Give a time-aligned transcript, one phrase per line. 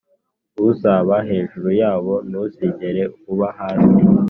[0.69, 3.93] uzaba hejuru yabo, ntuzigera uba hasi.